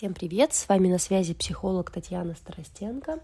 [0.00, 0.54] Всем привет!
[0.54, 3.18] С вами на связи психолог Татьяна Старостенко.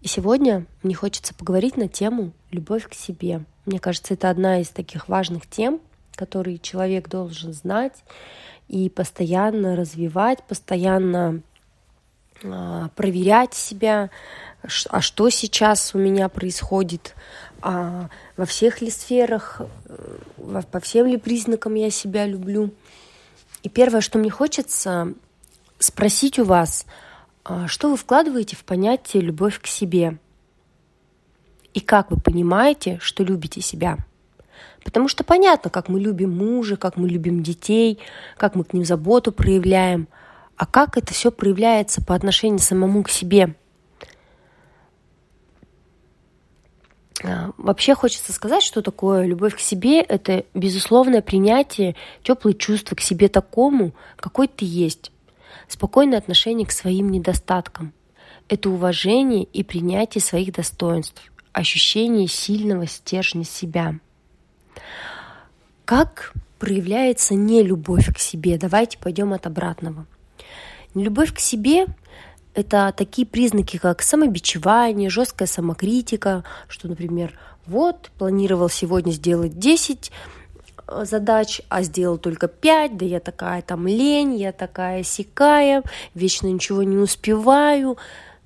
[0.00, 3.44] И сегодня мне хочется поговорить на тему «Любовь к себе».
[3.66, 5.78] Мне кажется, это одна из таких важных тем,
[6.14, 7.92] которые человек должен знать
[8.66, 11.42] и постоянно развивать, постоянно
[12.42, 14.08] а, проверять себя,
[14.88, 17.14] а что сейчас у меня происходит,
[17.60, 18.08] а
[18.38, 22.70] во всех ли сферах, э, по всем ли признакам я себя люблю.
[23.62, 25.12] И первое, что мне хочется
[25.78, 26.86] спросить у вас,
[27.44, 30.18] а, что вы вкладываете в понятие «любовь к себе»
[31.74, 33.98] и как вы понимаете, что любите себя.
[34.82, 37.98] Потому что понятно, как мы любим мужа, как мы любим детей,
[38.36, 40.08] как мы к ним заботу проявляем,
[40.56, 43.54] а как это все проявляется по отношению самому к себе.
[47.22, 53.00] А, вообще хочется сказать, что такое любовь к себе– это безусловное принятие, теплые чувства к
[53.00, 55.12] себе такому, какой ты есть
[55.68, 57.92] спокойное отношение к своим недостаткам.
[58.48, 63.98] Это уважение и принятие своих достоинств, ощущение сильного стержня себя.
[65.84, 68.58] Как проявляется нелюбовь к себе?
[68.58, 70.06] Давайте пойдем от обратного.
[70.94, 71.86] Нелюбовь к себе–
[72.54, 80.35] это такие признаки, как самобичевание, жесткая самокритика, что, например, вот, планировал сегодня сделать 10 Э,
[80.88, 85.82] задач, а сделал только пять, да я такая там лень, я такая сикая,
[86.14, 87.98] вечно ничего не успеваю.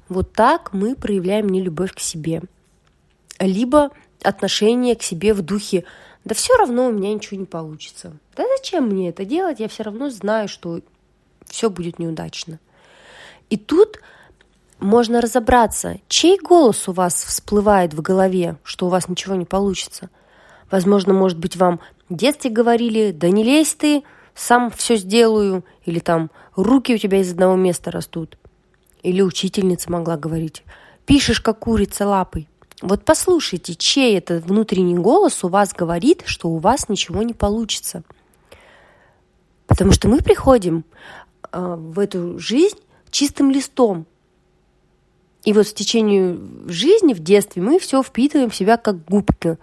[0.09, 2.43] Вот так мы проявляем нелюбовь к себе.
[3.39, 3.91] Либо
[4.23, 5.85] отношение к себе в духе
[6.25, 8.13] да все равно у меня ничего не получится.
[8.37, 9.61] Да зачем мне это делать?
[9.61, 10.81] Я все равно знаю, что
[11.47, 12.59] все будет неудачно.
[13.49, 14.01] И тут
[14.79, 20.11] можно разобраться, чей голос у вас всплывает в голове, что у вас ничего не получится.
[20.71, 21.81] Возможно, может быть, вам
[22.11, 24.03] в детстве говорили, да не лезь ты,
[24.35, 28.37] сам все сделаю, или там руки у тебя из одного места растут.
[29.03, 30.65] Или учительница могла говорить,
[31.07, 32.49] пишешь, как курица лапой.
[32.83, 38.03] Вот послушайте, чей этот внутренний голос у вас говорит, что у вас ничего не получится.
[39.67, 40.85] Потому что мы приходим
[41.53, 42.79] э, в эту жизнь
[43.11, 44.07] чистым листом.
[45.45, 49.59] И вот в течение жизни, в детстве, мы все впитываем в себя как губка.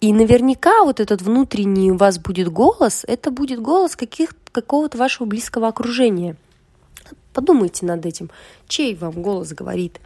[0.00, 5.26] И наверняка вот этот внутренний у вас будет голос, это будет голос каких, какого-то вашего
[5.26, 6.36] близкого окружения.
[7.34, 8.30] Подумайте над этим,
[8.66, 10.00] чей вам голос говорит,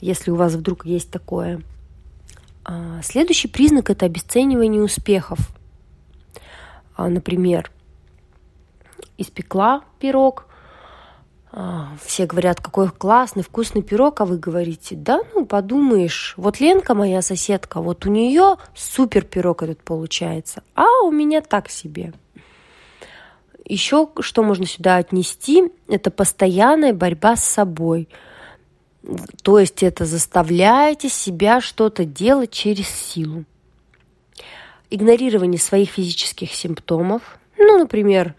[0.00, 1.62] если у вас вдруг есть такое.
[2.64, 5.38] А, следующий признак– это обесценивание успехов.
[6.94, 7.70] А, например,
[9.16, 10.46] испекла пирог,
[12.02, 17.20] все говорят, какой классный, вкусный пирог, а вы говорите, да, ну, подумаешь, вот Ленка моя
[17.20, 22.14] соседка, вот у нее супер пирог этот получается, а у меня так себе.
[23.66, 28.08] Еще что можно сюда отнести, это постоянная борьба с собой.
[29.42, 33.44] То есть это заставляете себя что-то делать через силу.
[34.90, 37.38] Игнорирование своих физических симптомов.
[37.58, 38.34] Ну, например,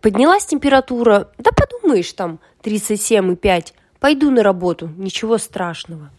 [0.00, 6.10] поднялась температура, да подумаешь, там 37,5, пойду на работу, ничего страшного.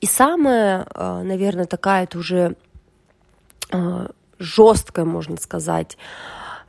[0.00, 2.56] И самая, а, наверное, такая это уже
[3.70, 5.98] а, жесткая, можно сказать,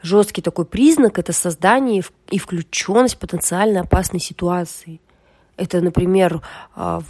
[0.01, 4.99] жесткий такой признак– это создание и включенность потенциально опасной ситуации.
[5.57, 6.41] Это, например,
[6.75, 7.01] а,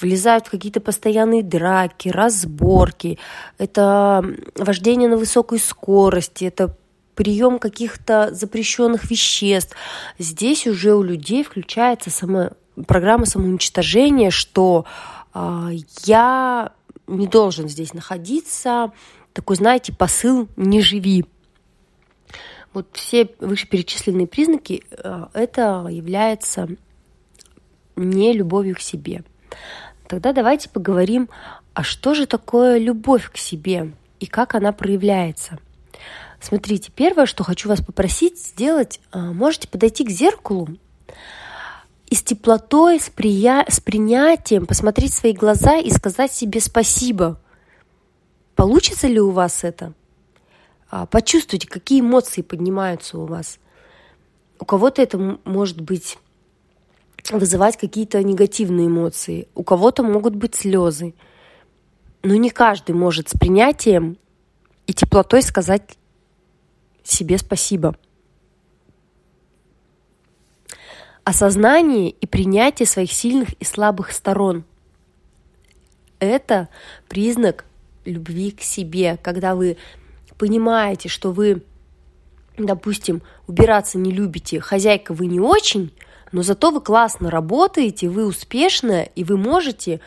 [0.00, 3.18] влезают в какие-то постоянные драки, разборки,
[3.58, 4.24] это
[4.54, 6.74] вождение на высокой скорости, это
[7.16, 9.74] прием каких-то запрещенных веществ.
[10.18, 12.50] Здесь уже у людей включается сама
[12.86, 14.84] программа самоуничтожения, что
[15.34, 15.70] э,
[16.04, 16.72] я
[17.08, 18.92] не должен здесь находиться.
[19.32, 21.24] Такой, знаете, посыл «не живи».
[22.74, 26.68] Вот все вышеперечисленные признаки э, это является
[27.96, 29.24] не любовью к себе.
[30.06, 31.30] Тогда давайте поговорим,
[31.72, 35.58] а что же такое любовь к себе и как она проявляется–
[36.40, 40.68] Смотрите, первое, что хочу вас попросить сделать, а, можете подойти к зеркалу
[42.08, 43.64] и с теплотой, с, прия...
[43.68, 47.40] с принятием посмотреть в свои глаза и сказать себе спасибо.
[48.54, 49.92] Получится ли у вас это?
[50.90, 53.58] А, почувствуйте, какие эмоции поднимаются у вас.
[54.58, 56.18] У кого-то это может быть
[57.30, 61.14] вызывать какие-то негативные эмоции, у кого-то могут быть слезы.
[62.22, 64.16] Но не каждый может с принятием
[64.86, 65.98] и теплотой сказать
[67.10, 67.96] себе спасибо.
[71.24, 74.64] Осознание и принятие своих сильных и слабых сторон–
[76.20, 76.68] это
[77.08, 77.64] признак
[78.04, 79.76] любви к себе, когда вы
[80.38, 81.62] понимаете, что вы
[82.58, 85.92] допустим, убираться не любите, хозяйка вы не очень,
[86.32, 90.00] но зато вы классно работаете, вы успешная, и вы можете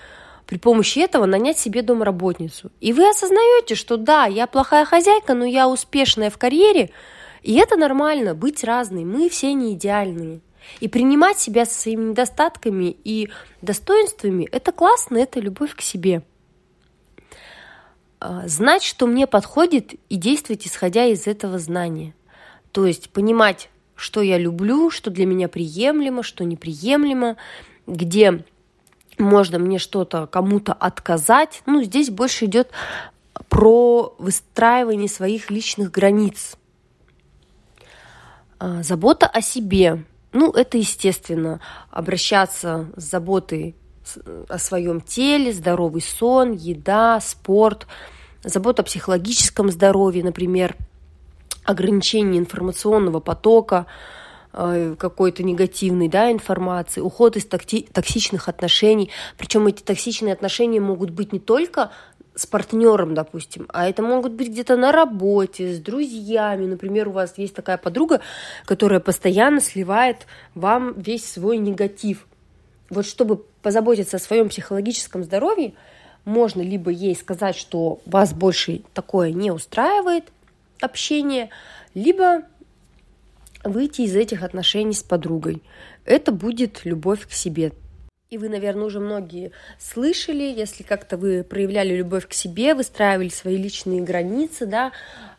[0.50, 2.72] при помощи этого нанять себе домработницу.
[2.82, 6.90] И вы осознаете, что да, я плохая хозяйка, но я успешная в карьере,
[7.44, 10.40] и это нормально, быть разной, мы все не идеальные.
[10.80, 13.30] И принимать себя со своими недостатками и
[13.62, 16.24] достоинствами– это классно, это любовь к себе.
[18.20, 22.16] А, знать, что мне подходит, и действовать, исходя из этого знания.
[22.72, 27.38] То есть понимать, что я люблю, что для меня приемлемо, что неприемлемо,
[27.86, 28.44] где
[29.20, 31.62] можно мне что-то кому-то отказать.
[31.66, 32.72] Ну, здесь больше идет
[33.50, 36.58] про выстраивание своих личных границ.
[38.60, 40.04] А, забота о себе.
[40.32, 41.60] Ну, это естественно.
[41.92, 43.76] Обращаться с заботой
[44.48, 47.86] о своем теле, здоровый сон, еда, спорт,
[48.44, 50.76] забота о психологическом здоровье, например,
[51.64, 53.86] ограничение информационного потока,
[54.52, 59.12] какой-то негативной да, информации, уход из токсичных отношений.
[59.38, 61.92] Причем эти токсичные отношения могут быть не только
[62.36, 66.66] с партнером, допустим, а это могут быть где-то на работе, с друзьями.
[66.68, 68.22] Например, у вас есть такая подруга,
[68.66, 70.26] которая постоянно сливает
[70.56, 72.26] вам весь свой негатив.
[72.90, 75.74] Вот чтобы позаботиться о своем психологическом здоровье,
[76.26, 80.26] можно либо ей сказать, что вас больше такое не устраивает
[80.82, 81.50] общение,
[81.94, 82.44] либо
[83.64, 85.62] выйти из этих отношений с подругой.
[86.06, 87.72] Это будет любовь к себе.
[88.30, 93.58] И вы, наверное, уже многие слышали, если как-то вы проявляли любовь к себе, выстраивали свои
[93.58, 94.92] личные границы, да,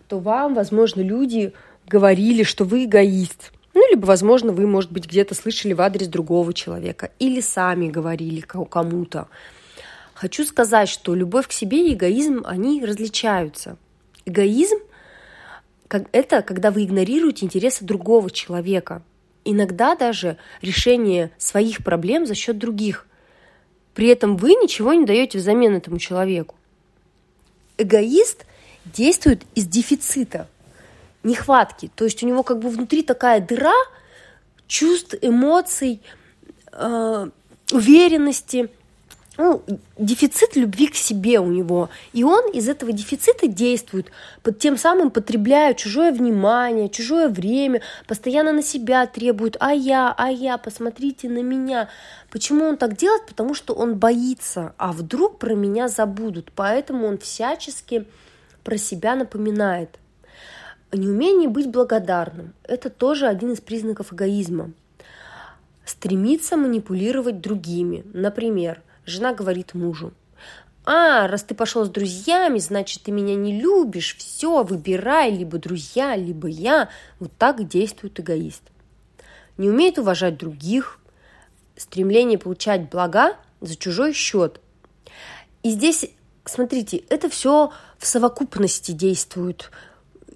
[0.08, 1.52] то вам, возможно, люди
[1.87, 3.52] говорили, что вы эгоист.
[3.75, 8.40] Ну, либо, возможно, вы, может быть, где-то слышали в адрес другого человека или сами говорили
[8.40, 9.28] кому-то.
[10.14, 13.76] Хочу сказать, что любовь к себе и эгоизм, они различаются.
[14.26, 14.78] Эгоизм–
[16.12, 19.02] это когда вы игнорируете интересы другого человека–
[19.44, 23.06] иногда даже решение своих проблем за счет других.
[23.94, 26.54] При этом вы ничего не даете взамен этому человеку.
[27.76, 28.46] Эгоист
[28.84, 30.48] действует из дефицита,
[31.22, 31.90] нехватки.
[31.94, 33.75] То есть у него как бы внутри такая дыра
[34.66, 36.00] чувств, эмоций,
[36.72, 37.31] э,
[37.72, 38.69] уверенности–
[39.38, 39.62] ну,
[39.97, 41.88] дефицит любви к себе у него.
[42.12, 44.11] И он из этого дефицита действует,
[44.43, 50.31] под тем самым потребляя чужое внимание, чужое время, постоянно на себя требует, а я, а
[50.31, 51.88] я, посмотрите на меня.
[52.31, 53.27] Почему он так делает?
[53.27, 56.53] Потому что он боится, а вдруг про меня забудут.
[56.55, 58.06] Поэтому он всячески
[58.62, 59.99] про себя напоминает.
[60.93, 64.73] Неумение быть благодарным– это тоже один из признаков эгоизма.
[65.85, 68.05] Стремиться манипулировать другими.
[68.12, 70.12] Например, Жена говорит мужу.
[70.85, 74.17] А, раз ты пошел с друзьями, значит, ты меня не любишь.
[74.17, 76.88] Все, выбирай, либо друзья, либо я.
[77.19, 78.62] Вот так действует эгоист.
[79.58, 80.99] Не умеет уважать других,
[81.76, 84.61] стремление получать блага за чужой счет.
[85.62, 86.06] И здесь,
[86.44, 89.70] смотрите, это все в совокупности действует.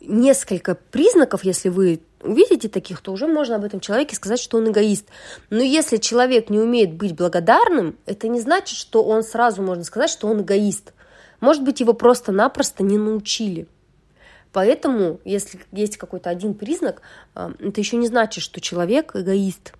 [0.02, 4.70] Несколько признаков, если вы увидите таких, то уже можно об этом человеке сказать, что он
[4.70, 5.06] эгоист.
[5.50, 10.10] Но если человек не умеет быть благодарным, это не значит, что он сразу можно сказать,
[10.10, 10.92] что он эгоист.
[11.40, 13.66] Может быть, его просто-напросто не научили.
[14.52, 17.02] Поэтому, если есть какой-то один признак,
[17.34, 19.74] а, это еще не значит, что человек эгоист.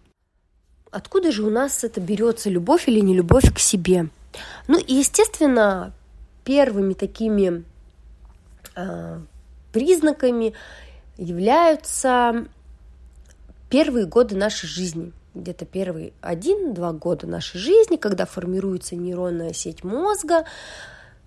[0.91, 4.09] Откуда же у нас это берется, любовь или не любовь к себе?
[4.69, 5.93] Ну и, естественно,
[6.45, 7.65] первыми такими
[8.77, 9.21] э,
[9.73, 10.55] признаками
[11.17, 12.47] являются
[13.69, 20.45] первые годы нашей жизни, где-то первые один-два года нашей жизни, когда формируется нейронная сеть мозга,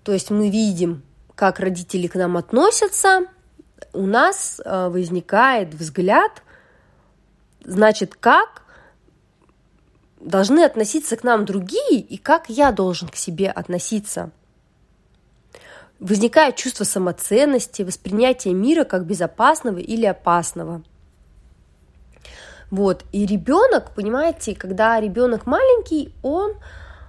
[0.02, 1.02] то есть мы видим,
[1.34, 3.26] как родители к нам относятся,
[3.92, 6.42] у нас э, возникает взгляд,
[7.64, 8.62] значит, как
[10.20, 14.30] должны относиться к нам другие и как я должен к себе относиться
[16.00, 20.82] возникает чувство самоценности, воспринятие мира как безопасного или опасного.
[22.70, 23.04] Вот.
[23.12, 26.54] И ребенок, понимаете, когда ребенок маленький, он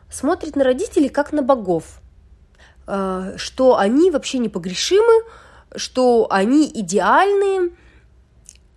[0.10, 2.00] смотрит на родителей как на богов,
[2.88, 5.24] э, что они вообще непогрешимы,
[5.76, 7.72] что они идеальные,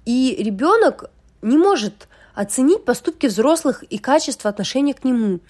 [0.04, 5.40] и ребенок не может оценить поступки взрослых и качество отношения к нему.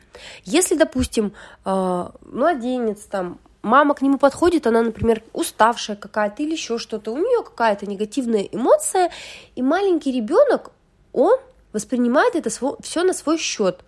[0.45, 1.33] Если, допустим,
[1.65, 7.17] э, младенец там мама к нему подходит, она, например, уставшая какая-то или еще что-то, у
[7.17, 9.11] нее какая-то негативная эмоция,
[9.55, 10.73] и маленький ребенок,
[11.13, 11.39] он
[11.73, 13.81] воспринимает это все на свой счет.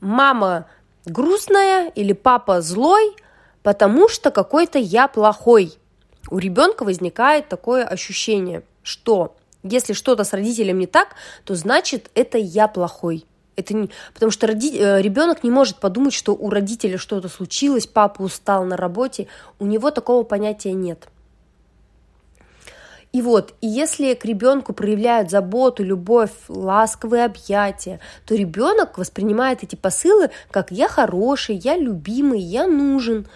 [0.00, 0.66] Мама
[1.04, 3.16] грустная или папа злой,
[3.62, 5.74] потому что какой-то я плохой.
[6.30, 12.36] У ребенка возникает такое ощущение, что Если что-то с родителем не так, то значит это
[12.36, 13.24] я плохой.
[13.56, 13.90] Это не...
[14.12, 14.76] Потому что роди...
[14.78, 19.26] Э, ребенок не может подумать, что у родителя что-то случилось, папа устал на работе.
[19.58, 21.08] У него такого понятия нет.
[23.14, 29.76] И вот, и если к ребенку проявляют заботу, любовь, ласковые объятия, то ребенок воспринимает эти
[29.76, 33.28] посылы как я хороший, я любимый, я нужен.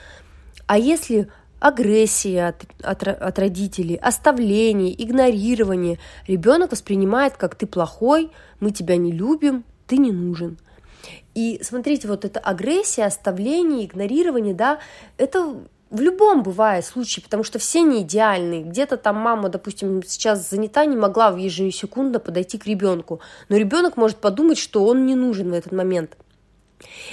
[0.66, 1.28] А если
[1.60, 9.12] агрессия от, от, от родителей, оставление, игнорирование, ребенок воспринимает как ты плохой, мы тебя не
[9.12, 10.58] любим, ты не нужен.
[11.34, 14.78] И смотрите, вот эта агрессия, оставление, игнорирование, да,
[15.16, 15.56] это
[15.90, 18.62] в любом бывает случае, потому что все не идеальные.
[18.62, 23.20] Где-то там мама, допустим, сейчас занята, не могла в ежесекундно подойти к ребенку.
[23.48, 26.16] Но ребенок может подумать, что он не нужен в этот момент.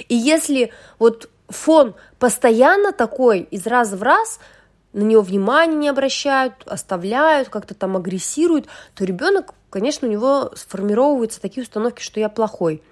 [0.08, 4.40] И если вот фон постоянно такой, из раза в раз,
[4.92, 11.38] на него внимания не обращают, оставляют, как-то там агрессируют, то ребенок, конечно, у него сформировываются
[11.38, 12.82] такие установки, что я плохой.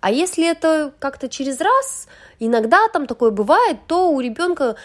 [0.00, 4.76] А если это как-то через раз, иногда там такое бывает, то у ребенка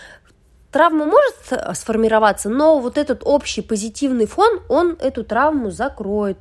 [0.69, 6.39] травма может сформироваться, но вот этот общий позитивный фон, он эту травму закроет.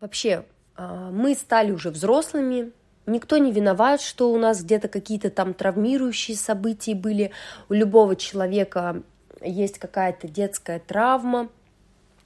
[0.00, 2.72] Вообще, а, мы стали уже взрослыми,
[3.06, 7.30] никто не виноват, что у нас где-то какие-то там травмирующие события были.
[7.68, 9.04] У любого человека
[9.40, 11.48] есть какая-то детская травма,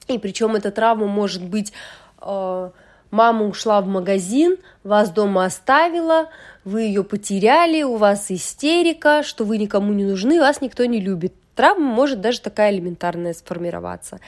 [0.07, 1.73] и причем эта травма может быть
[2.19, 2.71] а,
[3.13, 6.29] Мама ушла в магазин, вас дома оставила,
[6.65, 11.31] вы ее потеряли, у вас истерика, что вы никому не нужны, вас никто не любит.
[11.53, 14.19] Травма может даже такая элементарная сформироваться.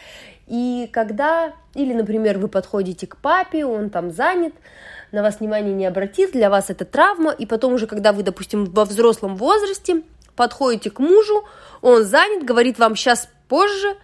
[0.45, 4.53] И когда, или, например, вы подходите к папе, он там занят,
[5.11, 8.65] на вас внимание не обратит, для вас это травма, и потом уже, когда вы, допустим,
[8.65, 10.03] во взрослом возрасте,
[10.35, 11.43] подходите к мужу,
[11.81, 13.95] он занят, говорит вам сейчас позже,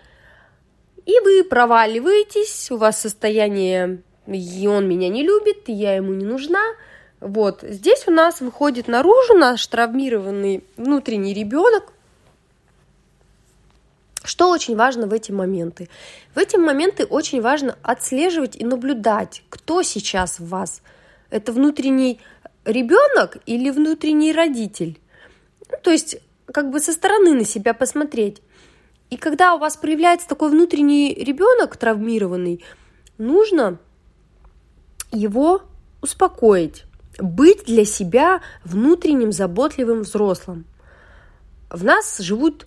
[1.06, 6.26] и вы проваливаетесь, у вас состояние и он меня не любит, и я ему не
[6.26, 6.62] нужна.
[7.20, 11.94] Вот, здесь у нас выходит наружу наш травмированный внутренний ребенок.
[14.24, 15.90] Что очень важно в эти моменты?
[16.36, 20.82] В эти моменты очень важно отслеживать и наблюдать, кто сейчас в вас.
[21.32, 22.20] Это внутренний
[22.66, 25.00] ребенок или внутренний родитель?
[25.70, 26.18] Ну, то есть,
[26.52, 28.42] как бы со стороны на себя посмотреть.
[29.12, 32.64] И когда у вас проявляется такой внутренний ребенок травмированный,
[33.18, 33.78] нужно
[35.12, 35.64] его
[36.02, 36.86] успокоить,
[37.20, 40.66] быть для себя внутренним заботливым взрослым.
[41.70, 42.66] В нас живут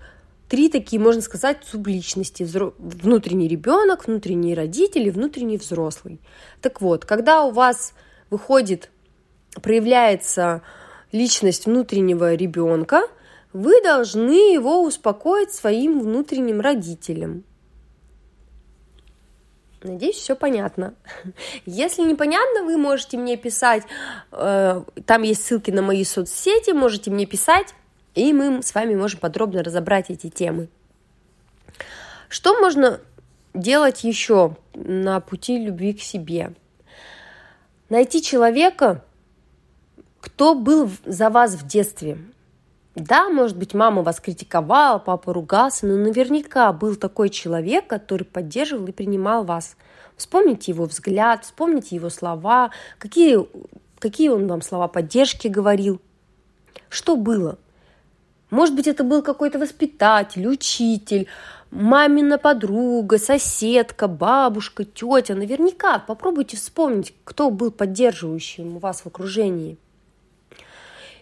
[0.50, 2.46] три такие, можно сказать, субличности.
[2.78, 6.20] Внутренний ребенок, внутренний родитель и внутренний взрослый.
[6.60, 7.94] Так вот, когда у вас
[8.28, 8.90] выходит,
[9.62, 10.60] проявляется
[11.10, 13.08] личность внутреннего ребенка,
[13.54, 17.44] вы должны его успокоить своим внутренним родителем.
[19.80, 20.94] Надеюсь, все понятно.
[21.64, 23.84] Если непонятно, вы можете мне писать,
[24.32, 27.74] э, там есть ссылки на мои соцсети, можете мне писать,
[28.14, 30.68] и мы с вами можем подробно разобрать эти темы.
[32.28, 33.00] Что можно
[33.52, 36.54] делать еще на пути любви к себе?
[37.88, 39.04] Найти человека,
[40.20, 42.18] кто был за вас в детстве,
[42.94, 48.86] да, может быть, мама вас критиковала, папа ругался, но наверняка был такой человек, который поддерживал
[48.86, 49.76] и принимал вас.
[50.16, 53.38] Вспомните его взгляд, вспомните его слова, какие,
[53.98, 56.00] какие он вам слова поддержки говорил.
[56.88, 57.58] Что было?
[58.50, 61.26] Может быть, это был какой-то воспитатель, учитель,
[61.72, 65.34] мамина подруга, соседка, бабушка, тетя.
[65.34, 69.78] Наверняка попробуйте вспомнить, кто был поддерживающим вас в окружении.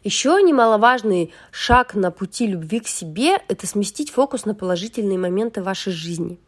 [0.04, 5.92] Еще немаловажный шаг на пути любви к себе– это сместить фокус на положительные моменты вашей
[5.92, 6.40] жизни.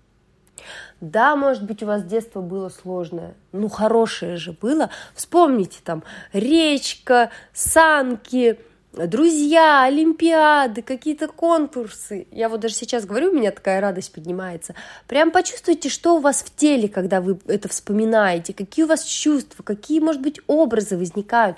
[1.01, 4.91] Да, может быть, у вас детство было сложное, ну хорошее же было.
[5.15, 8.59] Вспомните там речка, санки,
[8.97, 12.27] друзья, олимпиады, какие-то конкурсы.
[12.31, 14.75] Я вот даже сейчас говорю, у меня такая радость поднимается.
[15.07, 19.63] Прям почувствуйте, что у вас в теле, когда вы это вспоминаете, какие у вас чувства,
[19.63, 21.57] какие, может быть, образы возникают.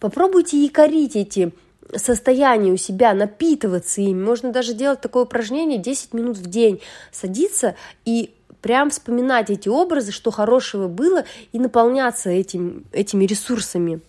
[0.00, 1.52] Попробуйте якорить эти
[1.94, 4.22] состояния у себя, напитываться ими.
[4.22, 6.80] Можно даже делать такое упражнение 10 минут в день.
[7.12, 14.00] Садиться и прям вспоминать эти образы, что хорошего было, и наполняться этим, этими ресурсами.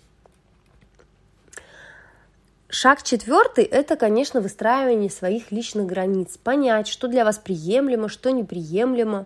[2.72, 6.38] Шаг четвертый– это, конечно, выстраивание своих личных границ.
[6.38, 9.26] Понять, что для вас приемлемо, что неприемлемо.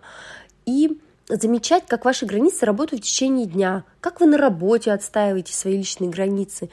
[0.65, 0.97] И
[1.27, 6.09] замечать, как ваши границы работают в течение дня, как вы на работе отстаиваете свои личные
[6.09, 6.69] границы,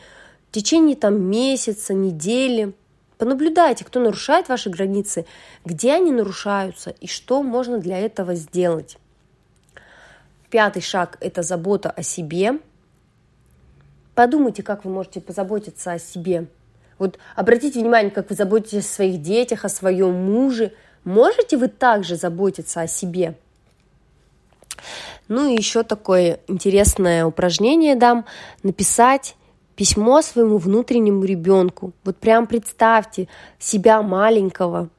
[0.49, 2.73] в течение там месяца, недели.
[3.19, 5.27] Понаблюдайте, кто нарушает ваши границы,
[5.65, 8.97] где они нарушаются и что можно для этого сделать.
[10.51, 12.61] Пятый шаг– это забота о себе.
[14.15, 16.47] Подумайте, как вы можете позаботиться о себе.
[17.01, 20.75] Вот обратите внимание, как вы заботитесь о своих детях, о своем муже.
[21.03, 23.39] Можете вы также заботиться о себе?
[25.27, 28.27] Ну и еще такое интересное упражнение дам.
[28.63, 29.35] Написать
[29.77, 31.93] письмо своему внутреннему ребенку.
[32.05, 33.29] Вот прям представьте
[33.59, 34.91] себя маленького.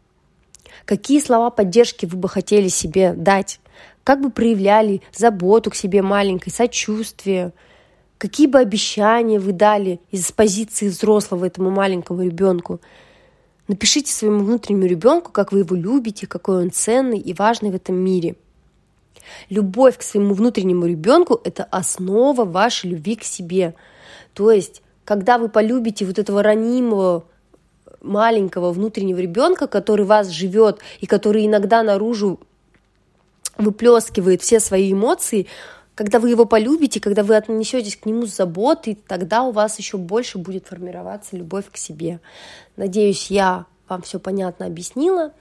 [0.86, 3.60] Какие слова поддержки вы бы хотели себе дать?
[4.04, 7.54] Как бы проявляли заботу к себе маленькой, сочувствие?
[8.22, 12.80] Какие бы обещания вы дали из позиции взрослого этому маленькому ребенку?
[13.68, 17.96] Напишите своему внутреннему ребенку, как вы его любите, какой он ценный и важный в этом
[17.96, 18.36] мире–
[19.50, 23.76] Любовь к своему внутреннему ребенку– это основа вашей любви к себе.
[24.34, 27.24] То есть, когда вы полюбите вот этого ранимого,
[28.02, 32.40] маленького внутреннего ребенка, который вас живет и который иногда наружу
[33.58, 35.48] выплескивает все свои эмоции,
[35.96, 39.98] когда вы его полюбите, когда вы отнесетесь к нему с заботой, тогда у вас еще
[39.98, 42.20] больше будет формироваться любовь к себе.
[42.78, 45.34] Надеюсь, я вам все понятно объяснила.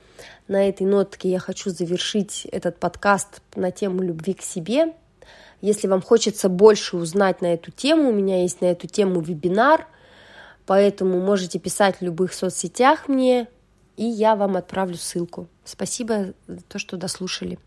[0.49, 4.95] На этой нотке я хочу завершить этот подкаст на тему любви к себе.
[5.61, 9.87] Если вам хочется больше узнать на эту тему, у меня есть на эту тему вебинар,
[10.67, 13.47] поэтому можете писать в любых соцсетях мне,
[13.97, 15.47] и я вам отправлю ссылку.
[15.65, 17.61] Спасибо за то, что дослушали.